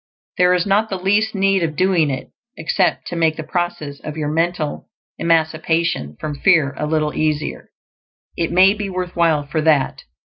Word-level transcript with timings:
There 0.39 0.55
is 0.55 0.65
not 0.65 0.89
the 0.89 0.97
least 0.97 1.35
need 1.35 1.61
of 1.61 1.75
doing 1.75 2.09
it, 2.09 2.31
except 2.57 3.05
to 3.09 3.15
make 3.15 3.35
the 3.35 3.43
process 3.43 3.99
of 3.99 4.17
your 4.17 4.29
mental 4.29 4.89
emancipation 5.19 6.17
from 6.19 6.33
fear 6.39 6.73
a 6.79 6.87
little 6.87 7.13
easier; 7.13 7.69
it 8.35 8.51
may 8.51 8.73
be 8.73 8.89
worth 8.89 9.15
while 9.15 9.45
for 9.45 9.61
that. 9.61 10.01